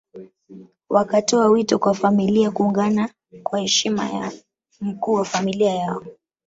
Wakatoa 0.89 1.45
wito 1.47 1.79
kwa 1.79 1.93
familia 1.93 2.51
kuungana 2.51 3.09
kwa 3.43 3.59
heshima 3.59 4.09
ya 4.09 4.31
mkuu 4.81 5.13
wa 5.13 5.25
familia 5.25 5.75
yao 5.75 6.03